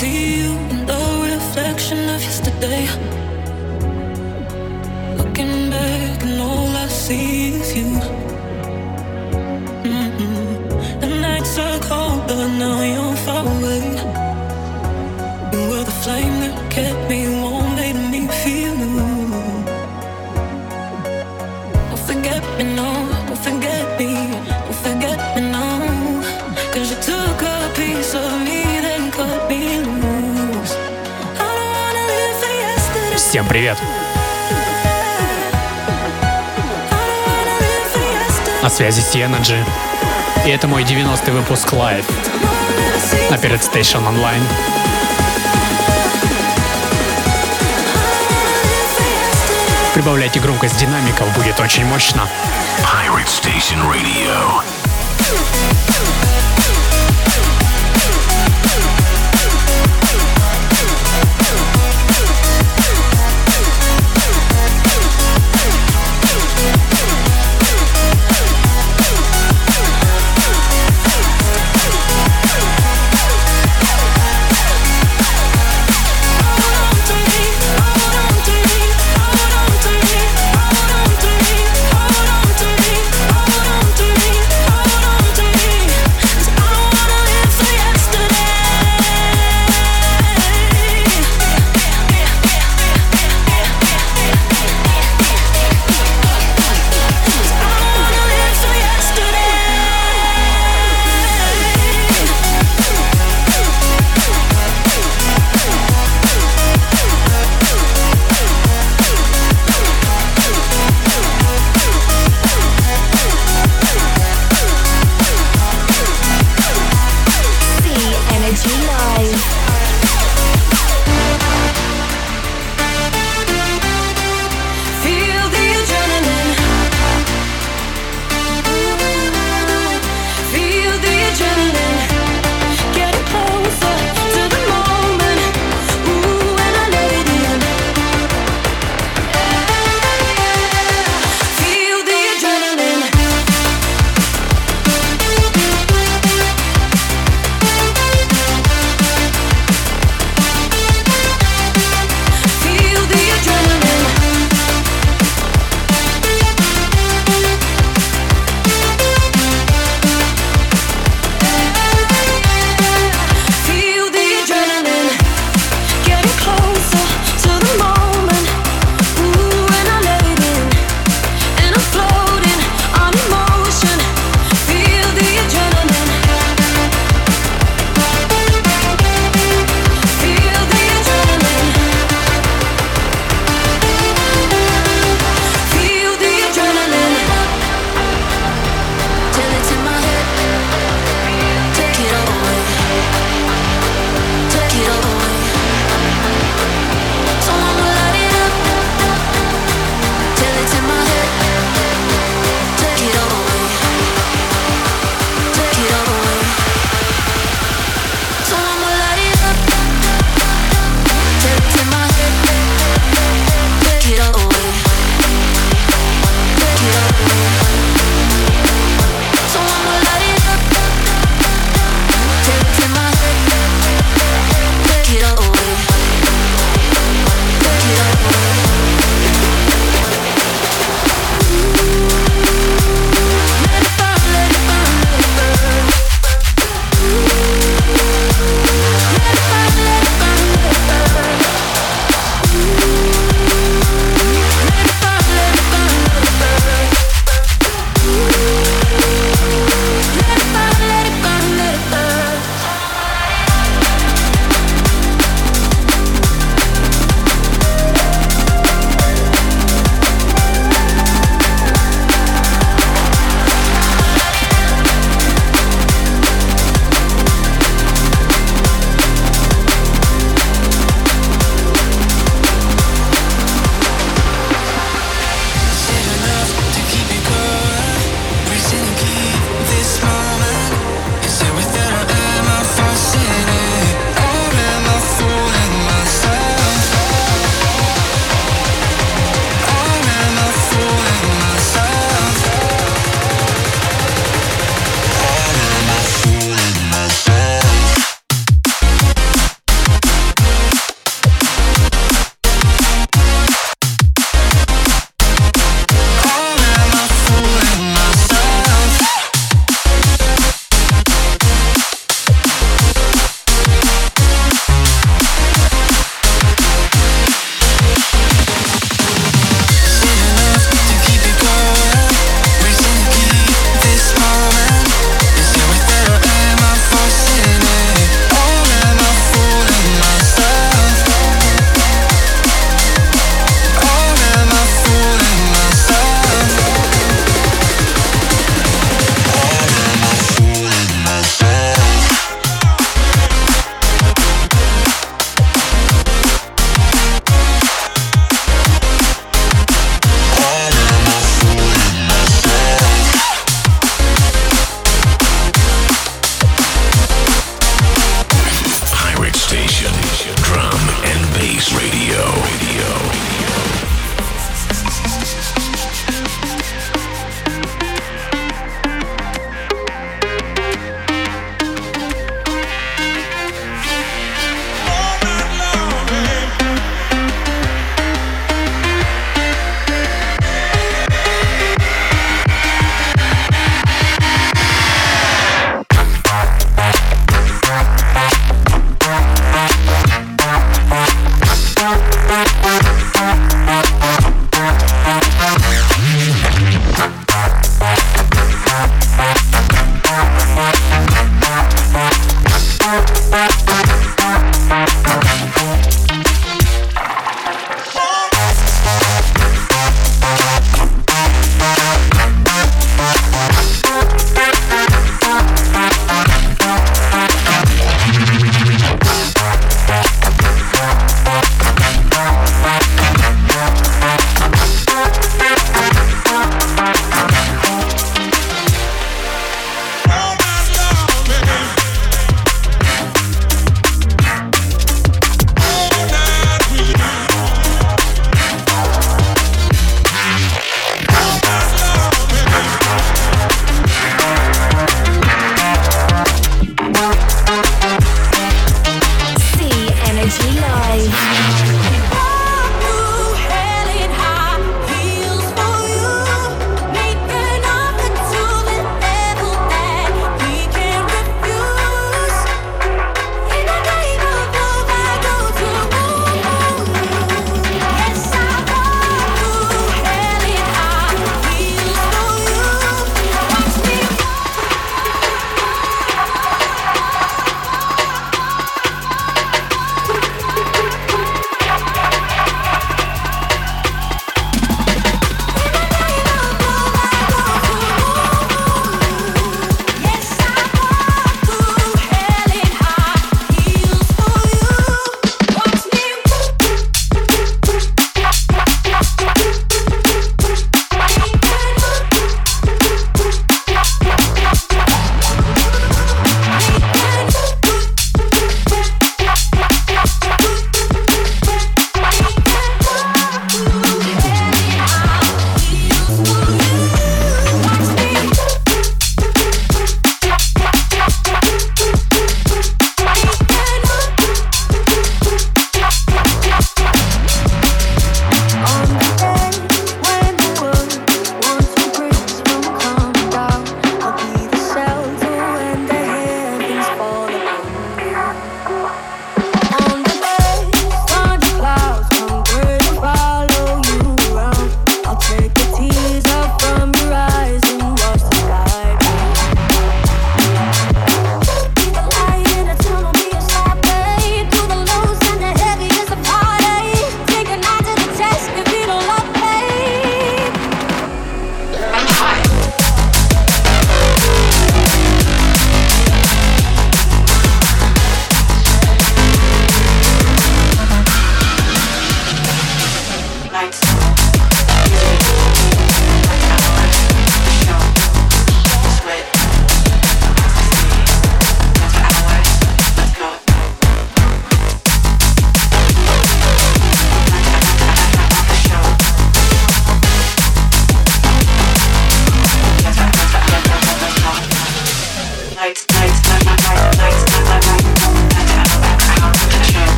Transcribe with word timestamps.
See 0.00 0.40
you 0.40 0.52
in 0.72 0.86
the 0.86 1.02
reflection 1.34 2.08
of 2.08 2.22
yesterday. 2.22 2.88
Looking 5.18 5.68
back, 5.68 6.22
and 6.22 6.40
all 6.40 6.74
I 6.84 6.86
see 6.88 7.60
is 7.60 7.76
you. 7.76 8.00
Mm-mm. 9.84 11.00
The 11.02 11.08
nights 11.20 11.58
are 11.58 11.78
cold, 11.80 12.26
but 12.26 12.48
now 12.62 12.80
you're 12.80 13.16
far 13.26 13.44
away. 13.44 13.84
You 15.52 15.60
were 15.68 15.84
the 15.84 15.96
flame 16.02 16.36
that 16.44 16.56
kept 16.70 17.00
me 17.10 17.20
warm, 17.42 17.76
made 17.76 18.00
me 18.12 18.26
feel 18.40 18.74
new. 18.74 19.36
Don't 21.90 22.04
forget 22.08 22.42
me, 22.56 22.64
no, 22.74 22.90
don't 23.28 23.42
forget 23.48 23.86
me, 24.00 24.10
don't 24.64 24.80
forget 24.86 25.20
me, 25.36 25.42
no. 25.52 25.66
Cause 26.72 26.88
you 26.90 26.98
took 27.10 27.42
a 27.42 27.56
piece 27.76 28.14
of 28.14 28.32
me, 28.46 28.59
Всем 33.30 33.46
привет! 33.46 33.78
На 38.60 38.68
связи 38.68 39.02
Energy. 39.18 39.64
И 40.44 40.50
это 40.50 40.66
мой 40.66 40.82
90-й 40.82 41.30
выпуск 41.30 41.72
лайв 41.72 42.04
на 43.30 43.38
перед 43.38 43.60
Station 43.60 44.04
Online. 44.04 44.42
Прибавляйте 49.94 50.40
громкость 50.40 50.76
динамиков, 50.78 51.32
будет 51.36 51.60
очень 51.60 51.84
мощно. 51.84 52.26
Pirate 52.82 53.28
Station 53.28 53.88
Radio. 53.88 54.64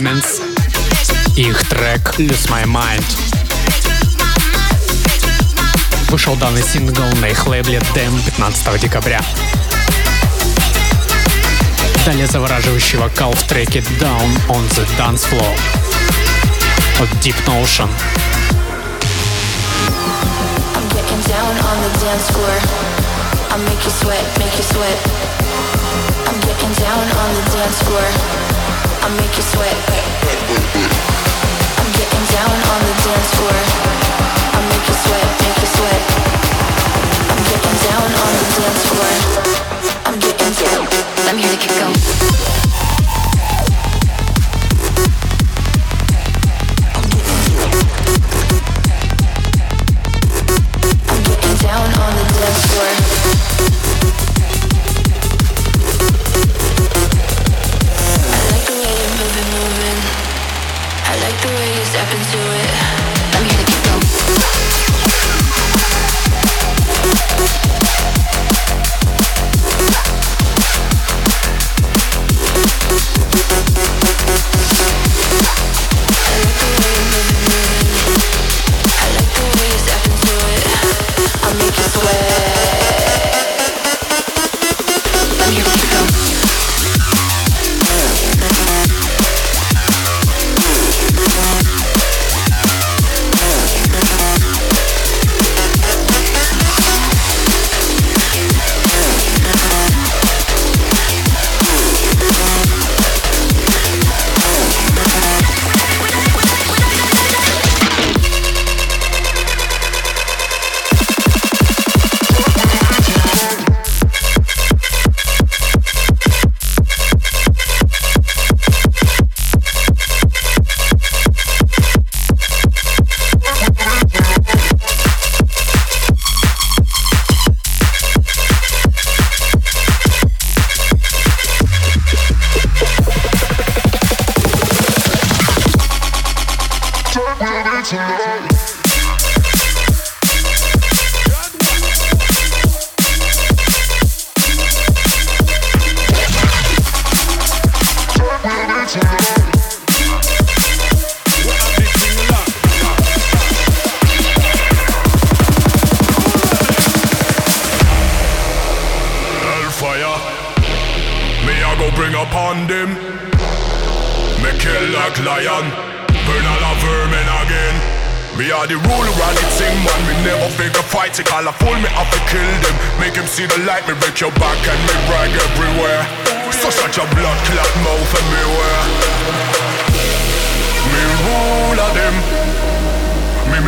Elements. 0.00 0.40
Их 1.36 1.68
трек 1.68 2.14
Lose 2.18 2.48
My 2.48 2.64
Mind. 2.64 3.04
Вышел 6.08 6.36
данный 6.36 6.62
сингл 6.62 7.04
на 7.20 7.26
их 7.26 7.46
лейбле 7.46 7.80
Dem 7.94 8.18
15 8.24 8.80
декабря. 8.80 9.20
Далее 12.06 12.26
завораживающий 12.26 12.96
вокал 12.96 13.32
в 13.32 13.42
треке 13.42 13.80
Down 14.00 14.48
on 14.48 14.66
the 14.70 14.88
Dance 14.96 15.28
Floor 15.28 15.58
от 16.98 17.08
Deep 17.22 17.36
Notion. 17.46 17.90
down 21.28 21.54
on 21.68 21.82
the 21.82 21.98
dance 22.00 22.30
floor. 22.30 22.56
I'll 23.50 23.58
make 23.68 23.84
you 23.84 23.90
sweat, 23.90 24.24
make 24.38 24.56
you 24.56 24.64
sweat. 24.64 24.98
I'm 26.26 26.40
getting 26.40 26.72
down 26.82 27.04
on 27.04 27.34
the 27.34 27.50
dance 27.52 27.82
floor. 27.82 28.49
I'm 29.02 29.16
getting 31.96 32.24
down 32.28 32.52
on 32.52 32.80
the 42.32 42.49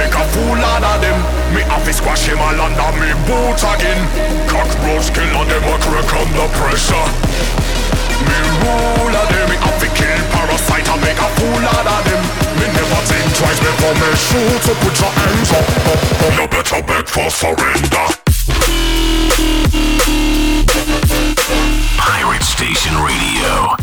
make 0.02 0.14
a 0.18 0.24
fool 0.34 0.58
out 0.58 0.82
of 0.82 0.98
them. 0.98 1.18
Me 1.54 1.62
have 1.70 1.84
to 1.86 1.92
squash 1.92 2.26
him 2.26 2.40
all 2.42 2.58
under 2.58 2.90
me 2.98 3.14
boot 3.26 3.62
again. 3.62 4.00
Cockroach 4.50 5.14
killer 5.14 5.46
them 5.46 5.62
a 5.62 5.76
crack 5.78 6.10
under 6.18 6.48
pressure. 6.58 7.06
Me 8.26 8.38
rule 8.62 9.14
of 9.14 9.26
them. 9.30 9.46
Me 9.50 9.56
have 9.62 9.78
to 9.78 9.88
kill 9.94 10.20
parasite 10.34 10.88
and 10.90 11.00
make 11.06 11.20
a 11.22 11.28
fool 11.38 11.64
out 11.74 11.86
of 11.86 12.02
them. 12.02 12.22
Me 12.58 12.66
never 12.74 13.00
think 13.06 13.26
twice 13.38 13.60
before 13.62 13.94
me 14.02 14.10
shoot. 14.26 14.58
So 14.66 14.74
put 14.82 14.94
your 14.98 15.12
hands 15.14 15.50
up. 15.54 15.66
up, 15.70 16.02
up. 16.26 16.34
You 16.34 16.46
better 16.50 16.82
beg 16.82 17.06
for 17.06 17.30
surrender. 17.30 18.06
Pirate 22.02 22.42
Station 22.42 22.94
Radio. 23.06 23.78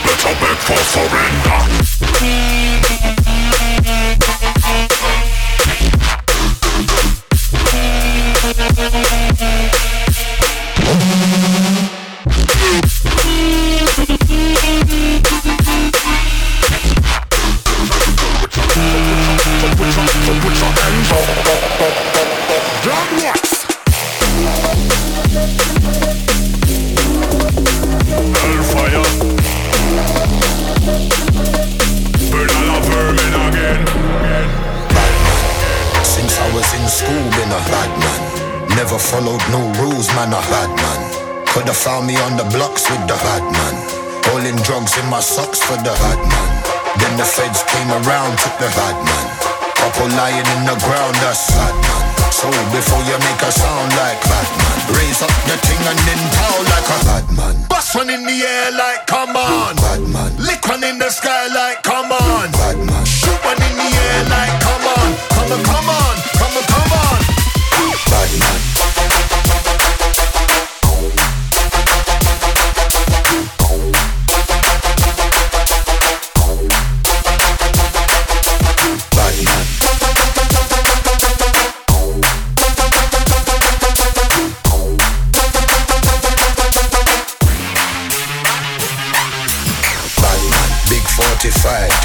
Better 0.00 0.34
beg 0.40 0.58
for 0.58 0.76
surrender. 0.76 1.97
Found 41.78 42.10
me 42.10 42.16
on 42.26 42.34
the 42.34 42.42
blocks 42.50 42.90
with 42.90 43.02
the 43.06 43.14
bad 43.22 43.44
man. 43.54 43.74
Rolling 44.26 44.58
drugs 44.66 44.98
in 44.98 45.06
my 45.06 45.22
socks 45.22 45.62
for 45.62 45.78
the 45.78 45.94
bad 46.02 46.18
man. 46.18 46.50
Then 46.98 47.14
the 47.14 47.24
feds 47.24 47.62
came 47.70 47.90
around, 48.02 48.34
took 48.42 48.56
the 48.58 48.66
bad 48.74 48.98
man. 48.98 49.26
Couple 49.78 50.10
lying 50.18 50.42
in 50.42 50.62
the 50.66 50.74
ground, 50.82 51.14
that's 51.22 51.46
bad 51.54 51.74
man. 51.78 52.04
So 52.34 52.50
before 52.74 53.02
you 53.06 53.14
make 53.22 53.42
a 53.46 53.52
sound 53.54 53.90
like 53.94 54.18
bad 54.26 54.48
man, 54.58 54.78
raise 54.98 55.22
up 55.22 55.30
the 55.46 55.54
thing 55.66 55.82
and 55.86 55.98
then 56.02 56.20
pound 56.34 56.66
like 56.66 56.88
a 56.90 56.98
bad 57.06 57.26
man. 57.38 57.54
Bust 57.70 57.94
one 57.94 58.10
in 58.10 58.26
the 58.26 58.36
air 58.42 58.70
like 58.74 59.06
come 59.06 59.38
on, 59.38 59.76
bad 59.78 60.02
man. 60.10 60.34
Lick 60.38 60.66
one 60.66 60.82
in 60.82 60.98
the 60.98 61.10
sky 61.10 61.46
like 61.54 61.82
come 61.82 62.10
on, 62.10 62.50
bad 62.58 62.78
man. 62.78 63.04
Shoot 63.06 63.38
one 63.46 63.58
in 63.62 63.74
the 63.78 63.86
air 63.86 64.22
like 64.26 64.54
come 64.66 64.86
on, 64.98 65.08
come 65.30 65.50
on, 65.54 65.62
come 65.62 65.86
on, 65.86 65.87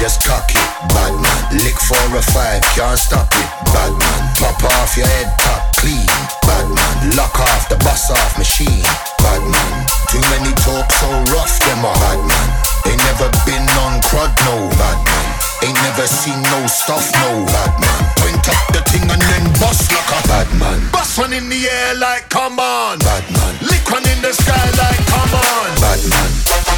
just 0.04 0.20
cock 0.20 0.44
it. 0.52 0.68
Bad 0.92 1.16
man, 1.16 1.64
lick 1.64 1.80
four 1.80 2.04
or 2.12 2.26
five, 2.36 2.60
can't 2.76 3.00
stop 3.00 3.24
it. 3.32 3.48
Bad 3.72 3.88
man, 3.96 4.20
pop 4.36 4.60
off 4.76 4.92
your 5.00 5.08
head 5.08 5.32
top 5.40 5.72
clean. 5.80 6.04
Bad 6.44 6.68
man, 6.68 7.16
lock 7.16 7.32
off 7.40 7.72
the 7.72 7.80
bus 7.80 8.12
off 8.12 8.36
machine. 8.36 8.84
Bad 9.24 9.40
man, 9.48 9.72
too 10.12 10.20
many 10.28 10.52
talk 10.60 10.84
so 11.00 11.08
rough, 11.32 11.56
them 11.64 11.88
a 11.88 11.92
bad 12.04 12.20
man. 12.20 12.48
Ain't 12.84 13.00
never 13.08 13.32
been 13.48 13.64
on 13.80 14.04
crud, 14.04 14.28
no 14.44 14.68
bad 14.76 15.00
man. 15.08 15.26
Ain't 15.64 15.80
never 15.88 16.04
seen 16.04 16.36
no 16.52 16.60
stuff, 16.68 17.08
no 17.24 17.48
bad 17.48 17.72
man. 17.80 18.00
Point 18.20 18.44
up 18.44 18.60
the 18.76 18.84
thing 18.92 19.08
and 19.08 19.24
then 19.24 19.44
bust 19.56 19.88
like 19.88 20.10
a 20.12 20.20
bad 20.28 20.48
man. 20.60 20.84
Bust 20.92 21.16
one 21.16 21.32
in 21.32 21.48
the 21.48 21.64
air 21.64 21.96
like 21.96 22.28
come 22.28 22.60
on, 22.60 23.00
bad 23.00 23.24
man. 23.32 23.54
Lick 23.64 23.88
one 23.88 24.04
in 24.04 24.20
the 24.20 24.36
sky 24.36 24.68
like 24.76 25.00
come 25.08 25.32
on, 25.32 25.68
bad 25.80 26.00
man. 26.12 26.73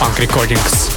Funk 0.00 0.18
Recordings. 0.18 0.89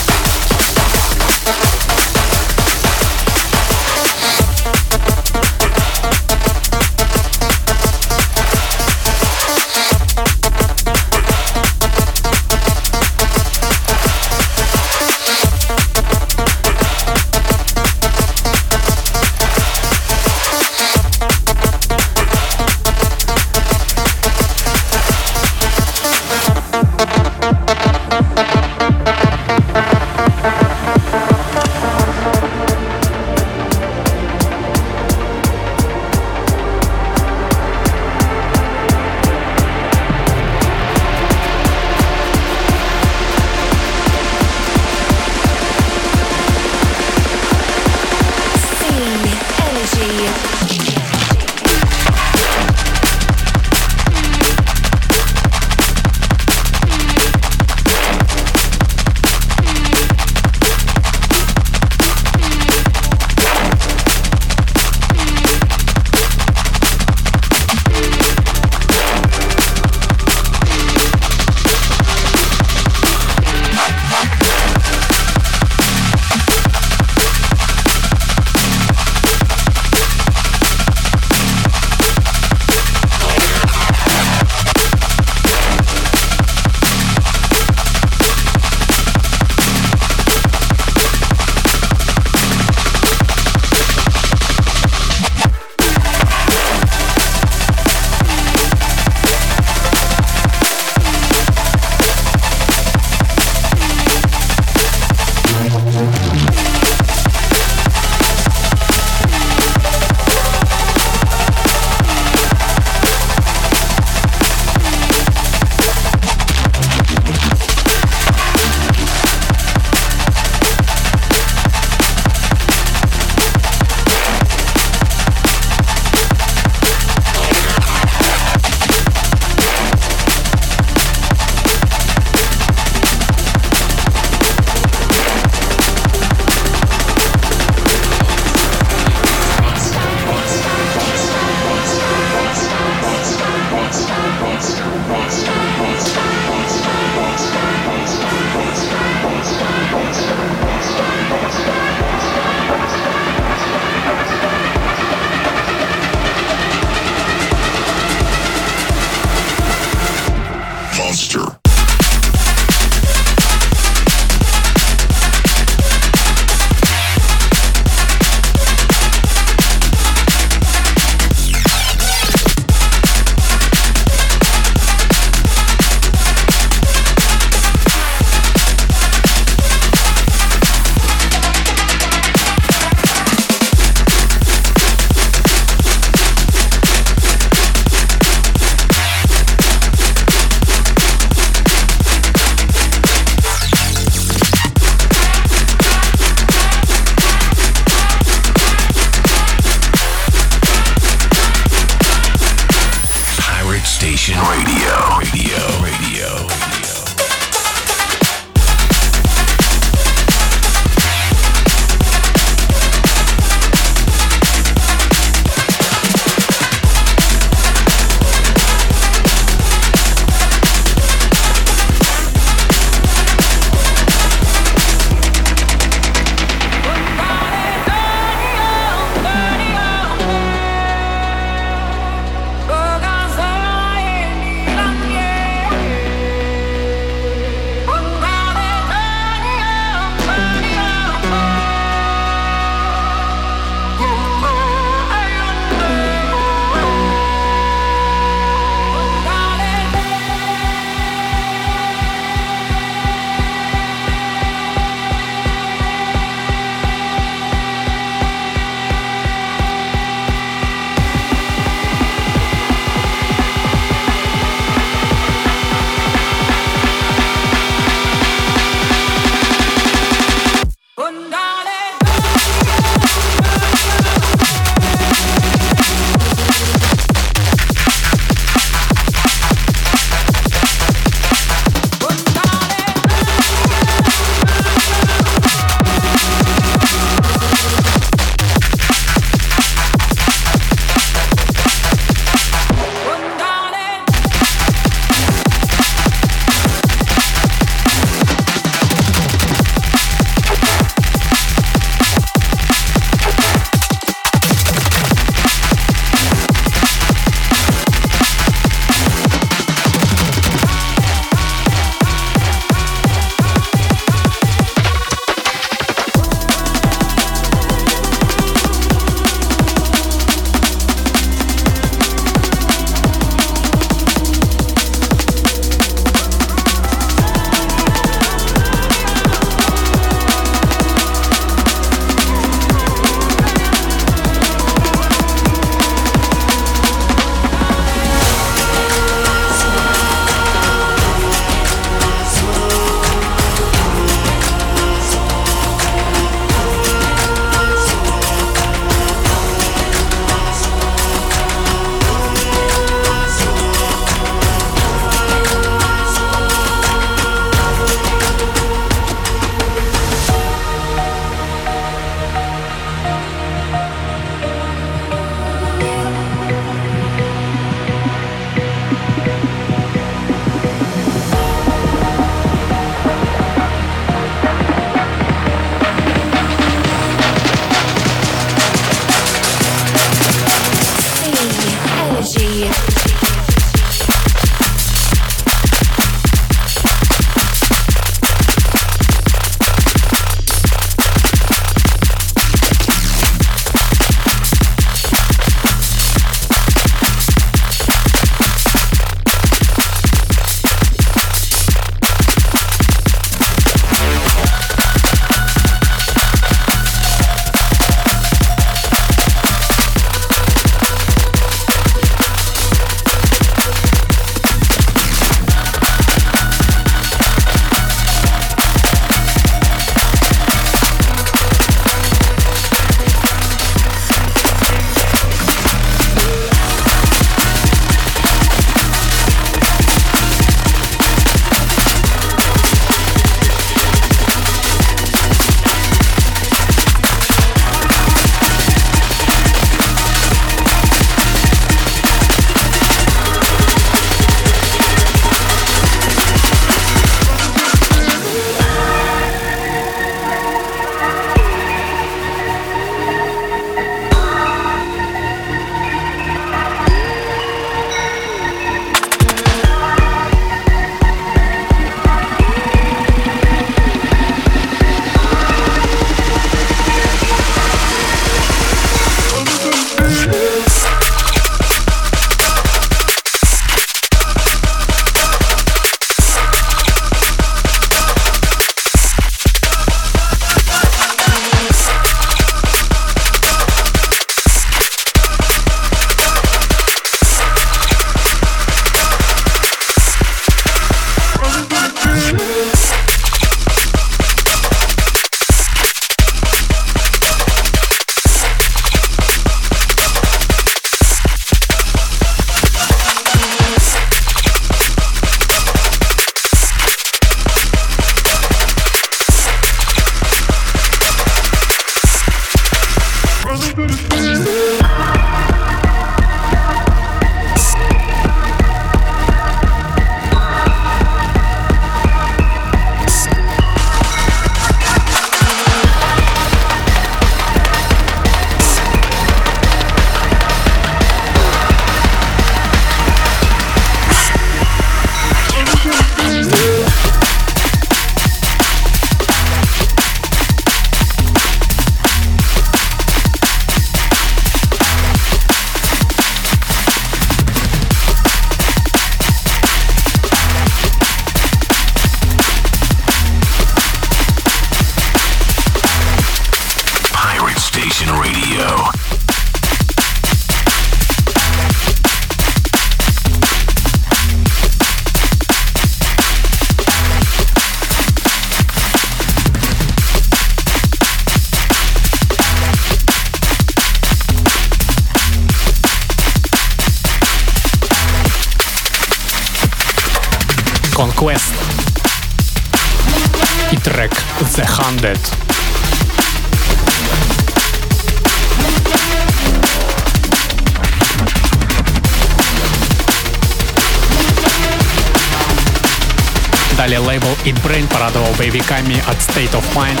Далее 596.76 596.98
лейбл 596.98 597.28
и 597.44 597.52
Brain 597.52 597.88
порадовал 597.88 598.32
боевиками 598.38 599.02
от 599.06 599.16
State 599.18 599.52
of 599.52 599.64
Mind, 599.74 600.00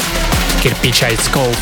кирпича 0.62 1.08
Ice 1.10 1.30
Cold. 1.32 1.56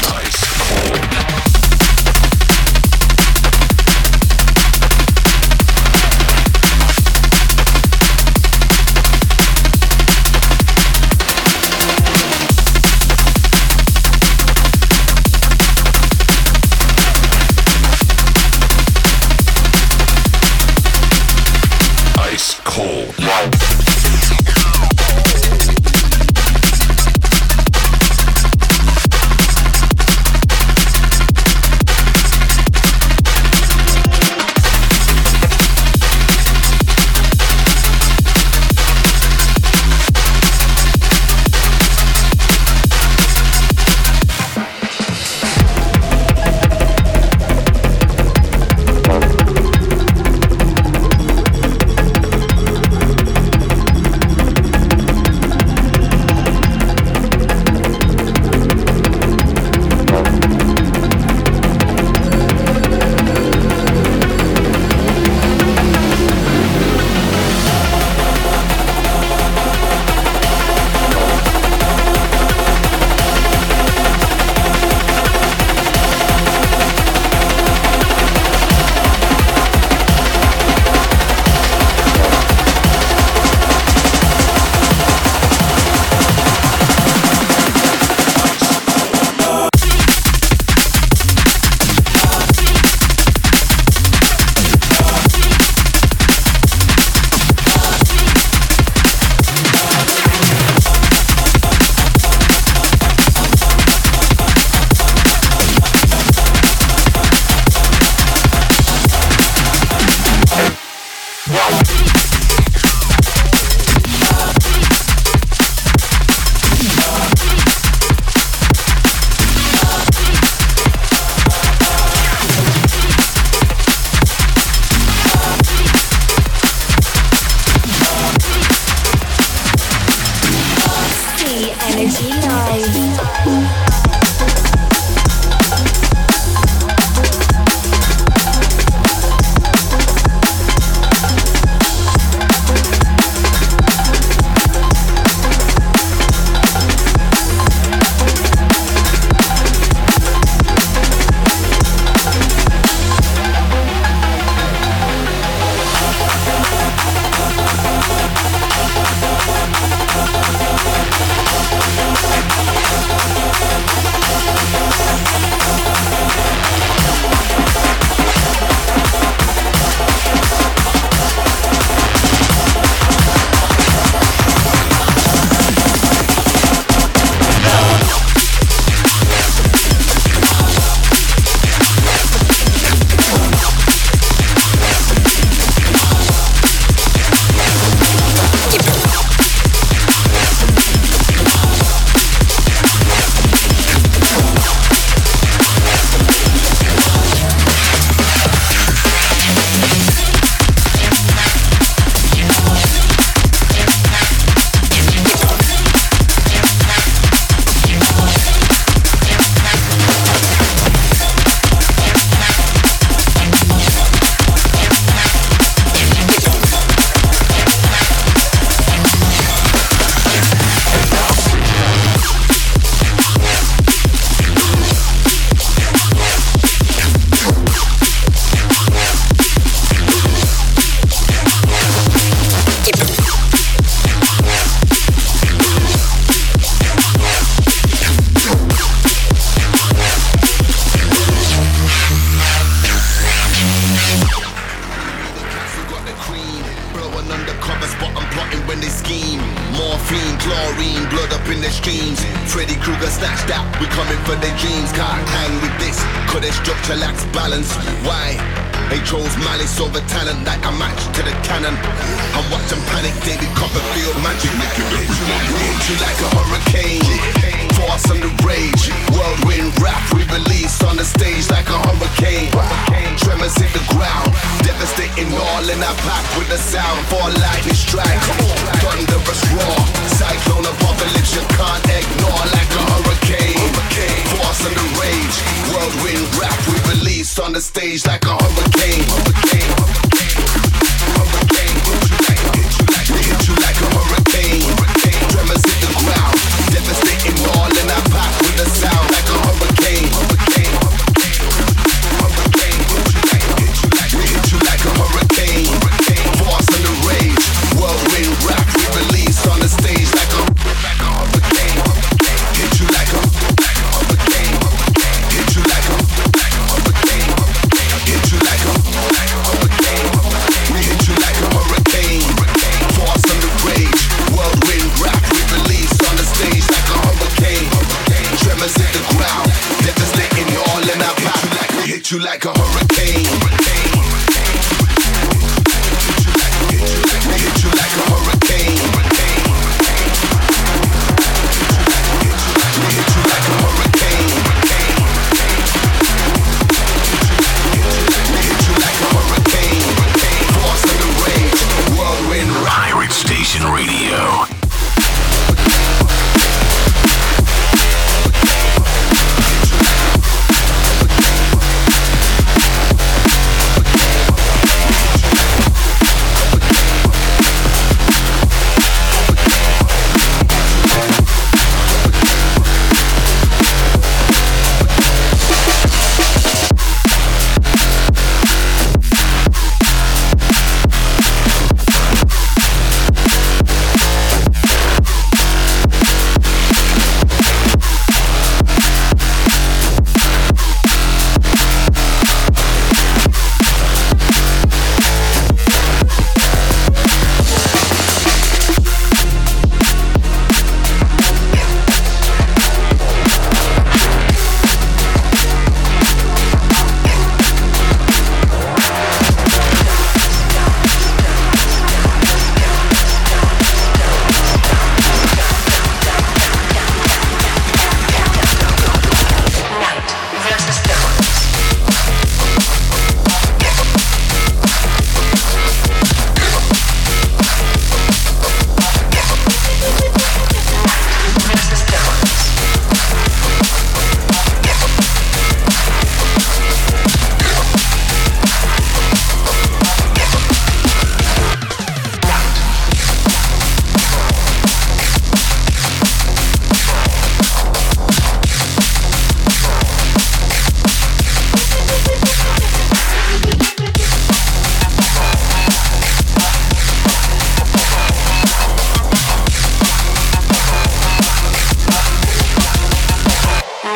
It's 22.32 22.54
cold. 22.64 23.14
cold. 23.16 23.69
Wow. 111.52 112.19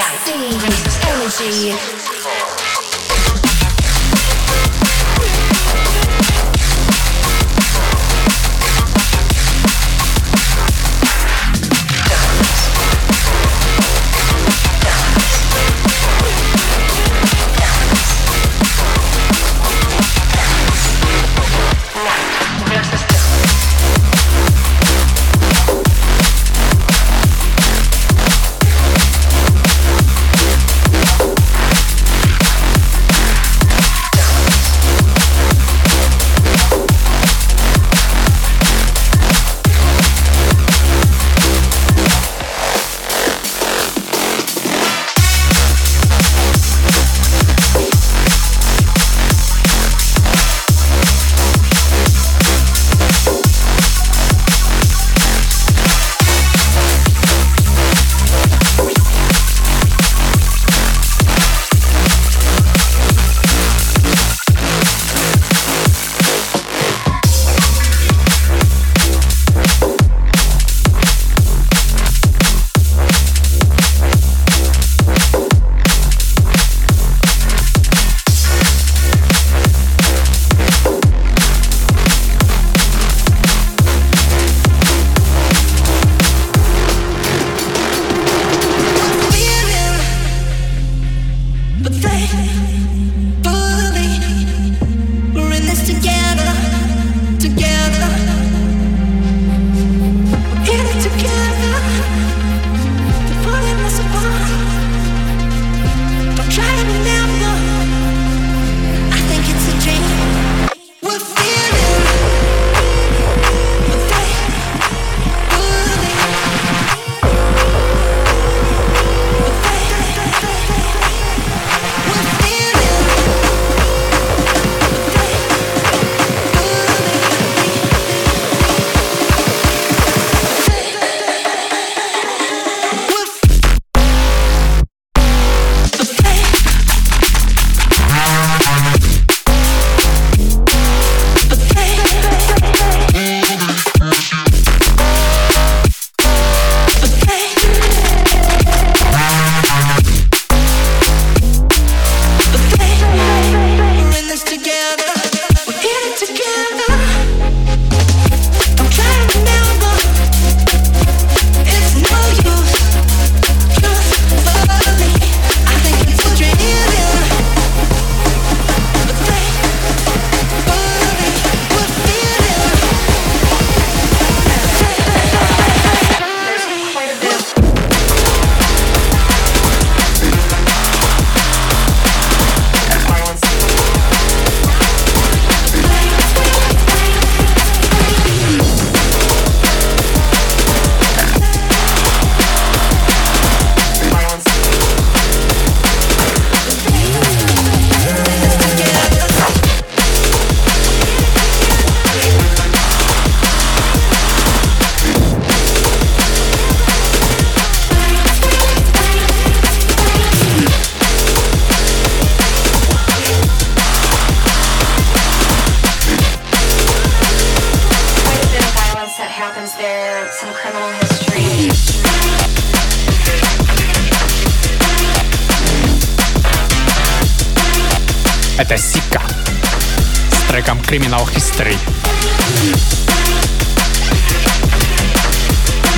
C 0.05 0.33
Energy. 1.09 2.64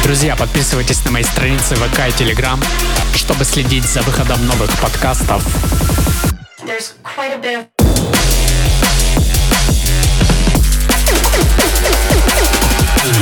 Друзья, 0.06 0.36
подписывайтесь 0.36 1.04
на 1.04 1.10
мои 1.10 1.24
страницы 1.24 1.74
ВК 1.74 2.08
и 2.08 2.12
Телеграм, 2.12 2.62
чтобы 3.16 3.44
следить 3.44 3.82
за 3.82 4.02
выходом 4.02 4.46
новых 4.46 4.70
подкастов. 4.80 5.44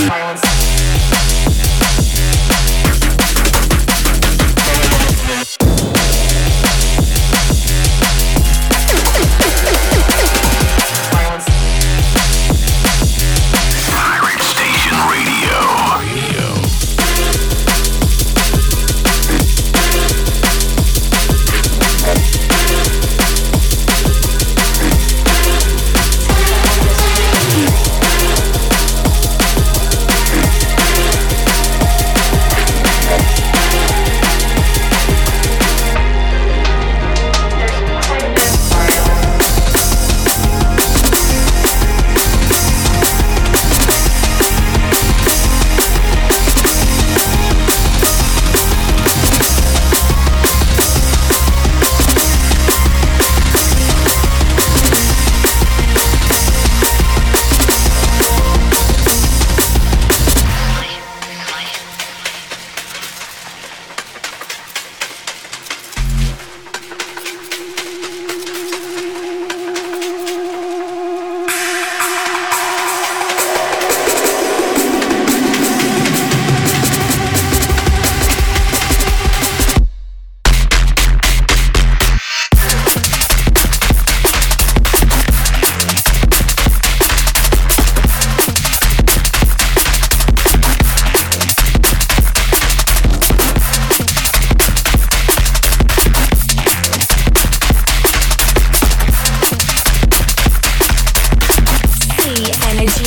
Violence. 0.07 0.54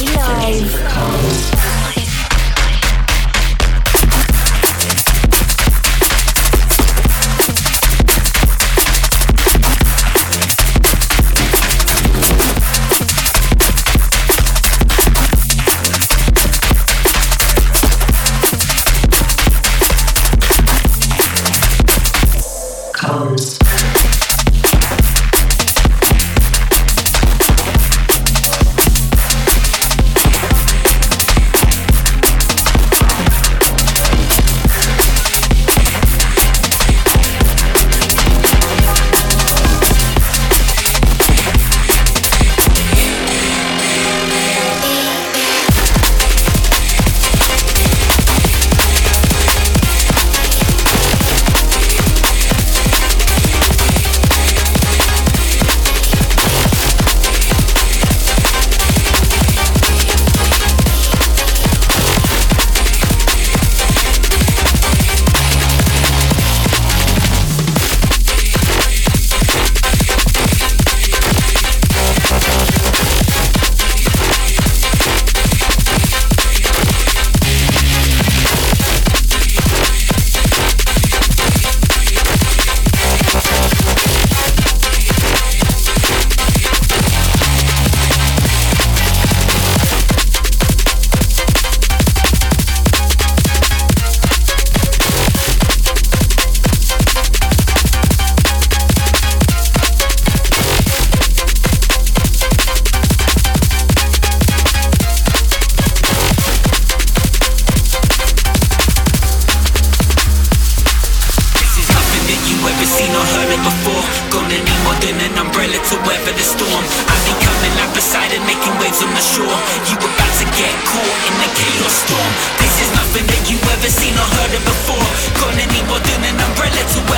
Live. 0.05 1.56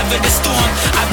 over 0.10 0.24
the 0.24 0.30
storm. 0.30 0.72
I've 0.98 1.09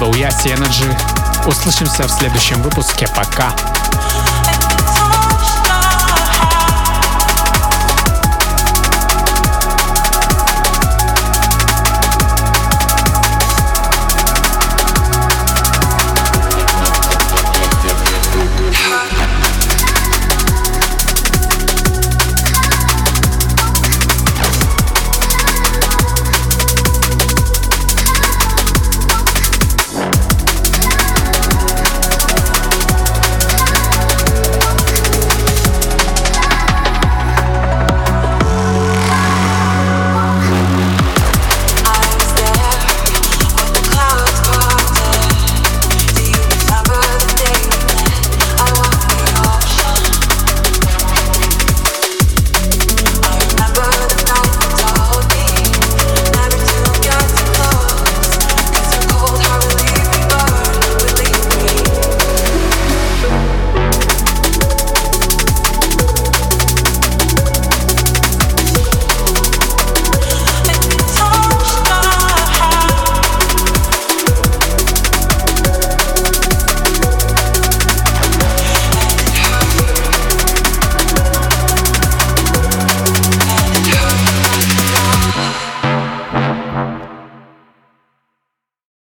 был 0.00 0.14
я, 0.14 0.30
Energy. 0.30 1.46
Услышимся 1.46 2.04
в 2.04 2.10
следующем 2.10 2.62
выпуске. 2.62 3.06
Пока. 3.14 3.54